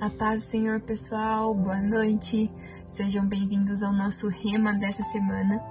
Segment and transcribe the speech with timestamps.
[0.00, 2.50] A paz do Senhor, pessoal, boa noite.
[2.88, 5.62] Sejam bem-vindos ao nosso rema dessa semana.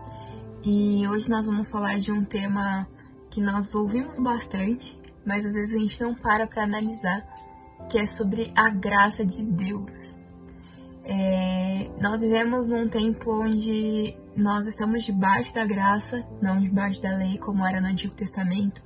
[0.63, 2.87] E hoje nós vamos falar de um tema
[3.29, 7.21] que nós ouvimos bastante, mas às vezes a gente não para para analisar,
[7.89, 10.17] que é sobre a graça de Deus.
[11.03, 17.37] É, nós vivemos num tempo onde nós estamos debaixo da graça, não debaixo da lei,
[17.37, 18.81] como era no Antigo Testamento.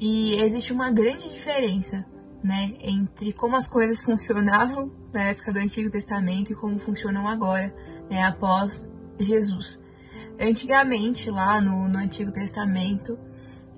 [0.00, 2.06] E existe uma grande diferença
[2.46, 7.74] né, entre como as coisas funcionavam na época do Antigo Testamento e como funcionam agora,
[8.08, 8.88] né, após
[9.18, 9.82] Jesus.
[10.38, 13.18] Antigamente, lá no, no Antigo Testamento,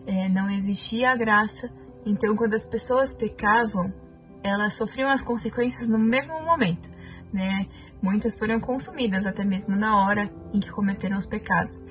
[0.07, 1.71] é, não existia a graça,
[2.05, 3.93] então quando as pessoas pecavam,
[4.43, 6.91] elas sofriam as consequências no mesmo momento,
[7.33, 7.67] né?
[8.01, 11.85] Muitas foram consumidas até mesmo na hora em que cometeram os pecados.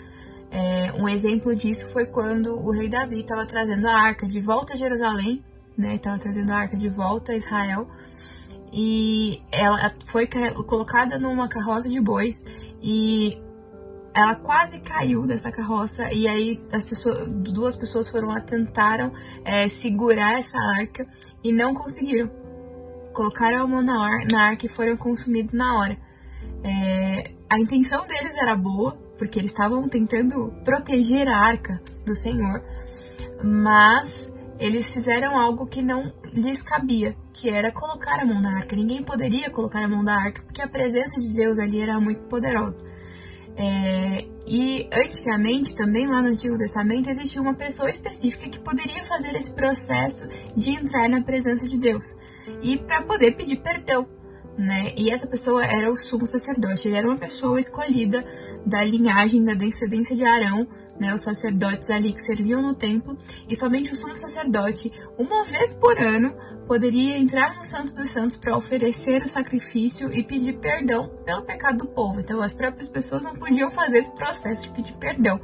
[0.50, 4.74] É, um exemplo disso foi quando o rei Davi estava trazendo a arca de volta
[4.74, 5.44] a Jerusalém
[5.78, 5.96] né?
[5.96, 7.88] Estava trazendo a arca de volta a Israel.
[8.72, 10.28] E ela foi
[10.68, 12.44] colocada numa carroça de bois
[12.82, 13.42] e
[14.14, 19.14] ela quase caiu dessa carroça e aí as pessoas, duas pessoas foram lá tentaram
[19.46, 21.06] é, segurar essa arca
[21.44, 22.30] e não conseguiram.
[23.14, 25.98] Colocaram a mão na, ar, na arca e foram consumidos na hora.
[26.64, 32.64] É, a intenção deles era boa, porque eles estavam tentando proteger a arca do Senhor,
[33.44, 38.76] mas eles fizeram algo que não lhes cabia, que era colocar a mão na arca.
[38.76, 42.22] Ninguém poderia colocar a mão na arca porque a presença de Deus ali era muito
[42.24, 42.82] poderosa.
[43.60, 49.36] É, e antigamente, também lá no Antigo Testamento, existia uma pessoa específica que poderia fazer
[49.36, 52.16] esse processo de entrar na presença de Deus
[52.62, 54.08] e para poder pedir perdão.
[54.58, 54.94] Né?
[54.98, 58.24] E essa pessoa era o sumo sacerdote, ele era uma pessoa escolhida
[58.66, 60.68] da linhagem, da descendência de Arão,
[61.00, 63.18] né, os sacerdotes ali que serviam no templo,
[63.48, 66.36] e somente o sumo sacerdote, uma vez por ano,
[66.68, 71.80] poderia entrar no Santo dos Santos para oferecer o sacrifício e pedir perdão pelo pecado
[71.80, 72.20] do povo.
[72.20, 75.40] Então, as próprias pessoas não podiam fazer esse processo de pedir perdão.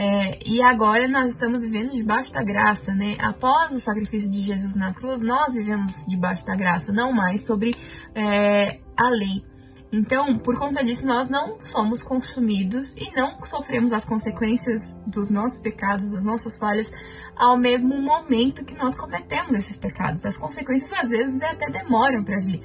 [0.00, 3.16] É, e agora nós estamos vivendo debaixo da graça, né?
[3.18, 7.74] Após o sacrifício de Jesus na cruz, nós vivemos debaixo da graça, não mais sobre
[8.14, 9.42] é, a lei.
[9.90, 15.60] Então, por conta disso, nós não somos consumidos e não sofremos as consequências dos nossos
[15.60, 16.92] pecados, das nossas falhas,
[17.34, 20.26] ao mesmo momento que nós cometemos esses pecados.
[20.26, 22.62] As consequências às vezes até demoram para vir.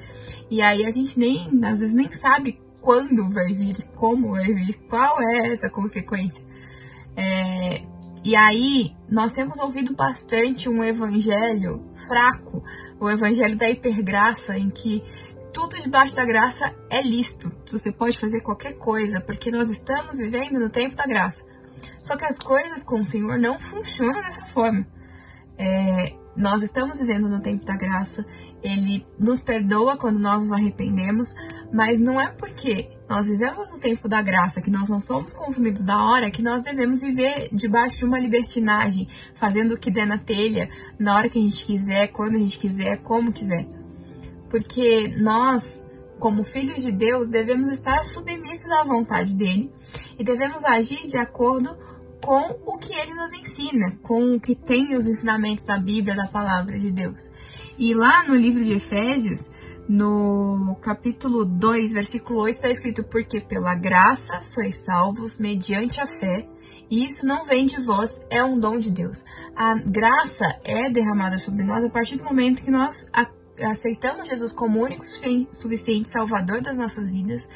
[0.50, 4.74] E aí a gente nem, às vezes nem sabe quando vai vir, como vai vir,
[4.90, 6.46] qual é essa consequência.
[7.16, 7.84] É,
[8.26, 12.64] e aí nós temos ouvido bastante um evangelho fraco,
[13.00, 15.04] o evangelho da hipergraça, em que
[15.54, 17.56] tudo debaixo da graça é lícito.
[17.72, 21.46] Você pode fazer qualquer coisa, porque nós estamos vivendo no tempo da graça.
[22.02, 24.86] Só que as coisas com o Senhor não funcionam dessa forma.
[25.58, 28.26] É, nós estamos vivendo no tempo da graça,
[28.64, 31.36] Ele nos perdoa quando nós nos arrependemos,
[31.72, 35.84] mas não é porque nós vivemos no tempo da graça, que nós não somos consumidos
[35.84, 40.18] da hora, que nós devemos viver debaixo de uma libertinagem, fazendo o que der na
[40.18, 43.68] telha, na hora que a gente quiser, quando a gente quiser, como quiser
[44.54, 45.84] porque nós,
[46.20, 49.74] como filhos de Deus, devemos estar submissos à vontade dele
[50.20, 51.76] e devemos agir de acordo
[52.24, 56.28] com o que ele nos ensina, com o que tem os ensinamentos da Bíblia, da
[56.28, 57.32] palavra de Deus.
[57.80, 59.52] E lá no livro de Efésios,
[59.90, 66.48] no capítulo 2, versículo 8, está escrito: Porque pela graça sois salvos mediante a fé,
[66.92, 69.26] e isso não vem de vós, é um dom de Deus.
[69.56, 73.10] A graça é derramada sobre nós a partir do momento que nós
[73.62, 75.04] aceitamos Jesus como único
[75.52, 77.48] suficiente Salvador das nossas vidas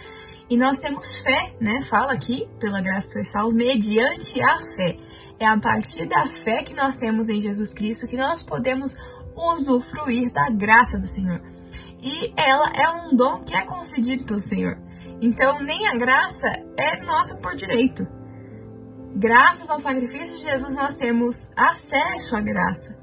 [0.49, 1.81] e nós temos fé, né?
[1.81, 4.97] Fala aqui, pela graça sois salvos, mediante a fé.
[5.39, 8.95] É a partir da fé que nós temos em Jesus Cristo que nós podemos
[9.35, 11.41] usufruir da graça do Senhor.
[12.01, 14.77] E ela é um dom que é concedido pelo Senhor.
[15.21, 16.47] Então, nem a graça
[16.77, 18.07] é nossa por direito.
[19.15, 22.97] Graças ao sacrifício de Jesus, nós temos acesso à graça,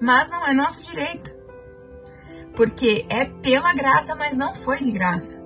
[0.00, 1.39] mas não é nosso direito
[2.60, 5.42] porque é pela graça, mas não foi de graça.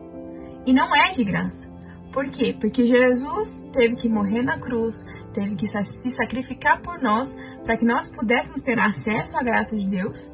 [0.66, 1.70] E não é de graça.
[2.12, 2.56] Por quê?
[2.60, 7.84] Porque Jesus teve que morrer na cruz, teve que se sacrificar por nós, para que
[7.84, 10.28] nós pudéssemos ter acesso à graça de Deus.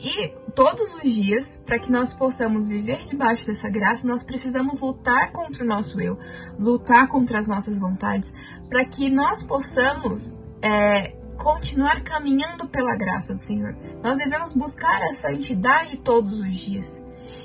[0.00, 5.30] E todos os dias, para que nós possamos viver debaixo dessa graça, nós precisamos lutar
[5.30, 6.18] contra o nosso eu,
[6.58, 8.34] lutar contra as nossas vontades,
[8.68, 13.74] para que nós possamos é, continuar caminhando pela graça do Senhor.
[14.02, 17.00] Nós devemos buscar a santidade todos os dias.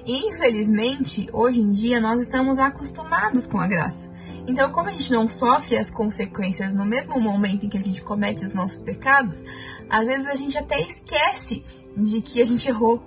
[0.05, 4.11] Infelizmente, hoje em dia, nós estamos acostumados com a graça.
[4.45, 8.01] Então, como a gente não sofre as consequências no mesmo momento em que a gente
[8.01, 9.41] comete os nossos pecados,
[9.89, 11.63] às vezes a gente até esquece
[11.95, 13.01] de que a gente errou.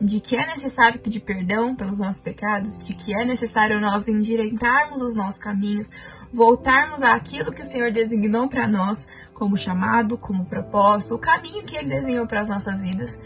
[0.00, 5.02] De que é necessário pedir perdão pelos nossos pecados, de que é necessário nós endireitarmos
[5.02, 5.90] os nossos caminhos,
[6.32, 11.76] voltarmos àquilo que o Senhor designou para nós como chamado, como propósito, o caminho que
[11.76, 13.18] Ele desenhou para as nossas vidas.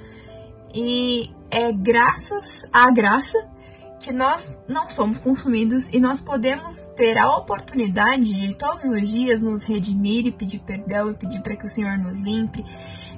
[0.74, 3.38] E é graças à graça
[4.00, 9.40] que nós não somos consumidos e nós podemos ter a oportunidade de todos os dias
[9.40, 12.64] nos redimir e pedir perdão e pedir para que o Senhor nos limpe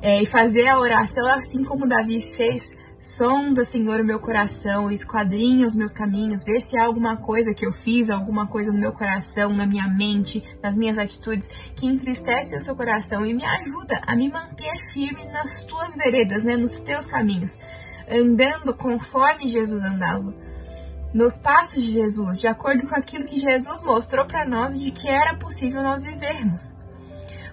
[0.03, 5.67] é, e fazer a oração assim como Davi fez Sonda, Senhor, o meu coração, esquadrinha
[5.67, 8.93] os meus caminhos, vê se há alguma coisa que eu fiz, alguma coisa no meu
[8.93, 14.01] coração, na minha mente, nas minhas atitudes, que entristece o seu coração e me ajuda
[14.07, 17.59] a me manter firme nas tuas veredas, né, nos teus caminhos,
[18.11, 20.35] andando conforme Jesus andava.
[21.13, 25.07] Nos passos de Jesus, de acordo com aquilo que Jesus mostrou para nós de que
[25.07, 26.75] era possível nós vivermos.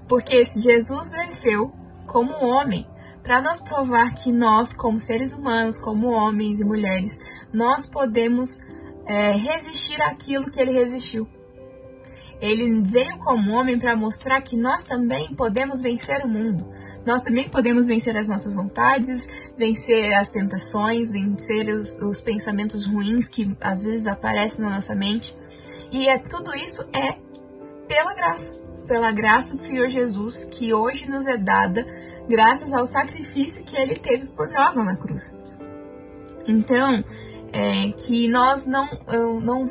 [0.07, 1.71] Porque se Jesus venceu
[2.07, 2.87] como homem,
[3.23, 7.19] para nos provar que nós, como seres humanos, como homens e mulheres,
[7.53, 8.59] nós podemos
[9.05, 11.27] é, resistir àquilo que ele resistiu.
[12.41, 16.67] Ele veio como homem para mostrar que nós também podemos vencer o mundo.
[17.05, 19.25] Nós também podemos vencer as nossas vontades,
[19.57, 25.33] vencer as tentações, vencer os, os pensamentos ruins que às vezes aparecem na nossa mente.
[25.89, 27.15] E é tudo isso é
[27.87, 28.53] pela graça,
[28.87, 31.87] pela graça do Senhor Jesus que hoje nos é dada
[32.27, 35.33] graças ao sacrifício que ele teve por nós lá na cruz.
[36.47, 37.03] Então,
[37.51, 38.87] é, que nós não,
[39.41, 39.67] não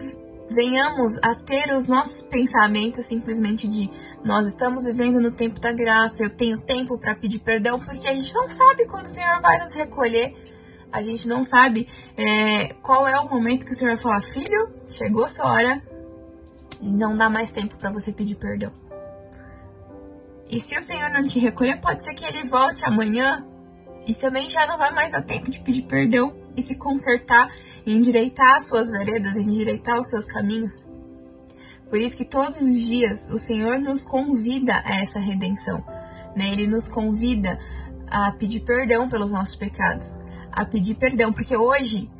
[0.50, 3.90] venhamos a ter os nossos pensamentos simplesmente de
[4.24, 8.14] nós estamos vivendo no tempo da graça, eu tenho tempo para pedir perdão, porque a
[8.14, 10.34] gente não sabe quando o Senhor vai nos recolher,
[10.92, 14.70] a gente não sabe é, qual é o momento que o Senhor vai falar, filho,
[14.88, 15.82] chegou a sua hora,
[16.80, 18.70] não dá mais tempo para você pedir perdão.
[20.52, 23.42] E se o Senhor não te recolher, pode ser que ele volte amanhã
[24.06, 27.50] e também já não vai mais dar tempo de pedir perdão e se consertar,
[27.86, 30.86] endireitar as suas veredas, endireitar os seus caminhos.
[31.88, 35.82] Por isso que todos os dias o Senhor nos convida a essa redenção.
[36.36, 36.52] Né?
[36.52, 37.58] Ele nos convida
[38.06, 40.18] a pedir perdão pelos nossos pecados,
[40.52, 42.10] a pedir perdão, porque hoje,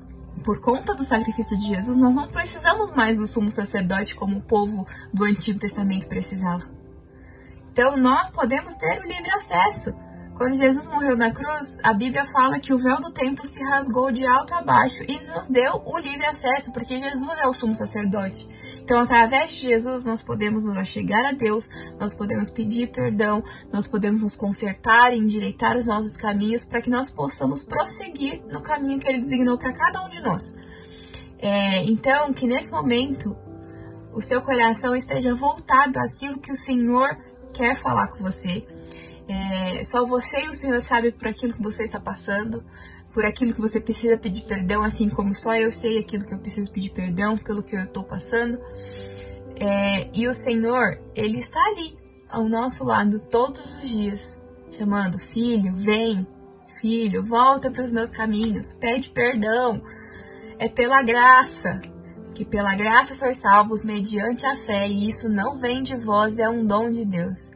[0.43, 4.43] por conta do sacrifício de Jesus, nós não precisamos mais do sumo sacerdote como o
[4.43, 6.81] povo do Antigo Testamento precisava.
[7.72, 9.96] Então nós podemos ter o livre acesso.
[10.36, 14.10] Quando Jesus morreu na cruz, a Bíblia fala que o véu do templo se rasgou
[14.10, 17.74] de alto a baixo e nos deu o livre acesso, porque Jesus é o sumo
[17.74, 18.48] sacerdote.
[18.82, 23.42] Então, através de Jesus, nós podemos nos achegar a Deus, nós podemos pedir perdão,
[23.72, 28.62] nós podemos nos consertar e endireitar os nossos caminhos para que nós possamos prosseguir no
[28.62, 30.54] caminho que Ele designou para cada um de nós.
[31.38, 33.36] É, então, que nesse momento
[34.12, 37.16] o seu coração esteja voltado àquilo que o Senhor
[37.52, 38.66] quer falar com você.
[39.28, 42.64] É, só você e o Senhor sabe por aquilo que você está passando,
[43.12, 46.38] por aquilo que você precisa pedir perdão, assim como só eu sei aquilo que eu
[46.38, 48.58] preciso pedir perdão pelo que eu estou passando.
[49.56, 51.96] É, e o Senhor, Ele está ali,
[52.28, 54.37] ao nosso lado, todos os dias,
[54.76, 56.26] chamando: Filho, vem,
[56.81, 59.82] filho, volta para os meus caminhos, pede perdão.
[60.58, 61.81] É pela graça,
[62.32, 66.49] que pela graça sois salvos mediante a fé, e isso não vem de vós, é
[66.49, 67.50] um dom de Deus.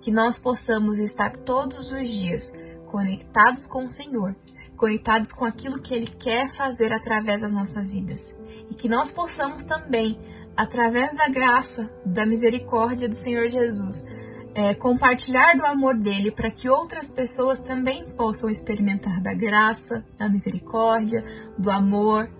[0.00, 2.52] Que nós possamos estar todos os dias
[2.86, 4.34] conectados com o Senhor,
[4.76, 8.34] conectados com aquilo que Ele quer fazer através das nossas vidas.
[8.70, 10.18] E que nós possamos também,
[10.56, 14.06] através da graça, da misericórdia do Senhor Jesus,
[14.54, 20.28] é, compartilhar do amor dele para que outras pessoas também possam experimentar da graça, da
[20.28, 21.24] misericórdia,
[21.58, 22.30] do amor,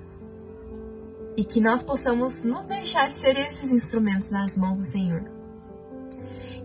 [1.36, 5.24] e que nós possamos nos deixar ser esses instrumentos nas mãos do Senhor.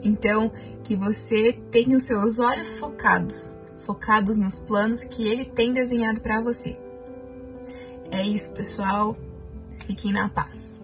[0.04, 0.52] Então,
[0.84, 6.42] que você tenha os seus olhos focados, focados nos planos que Ele tem desenhado para
[6.42, 6.78] você.
[8.12, 9.18] É isso, pessoal.
[9.86, 10.79] Fiquem na paz.